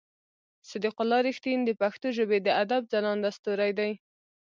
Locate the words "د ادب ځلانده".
2.43-3.29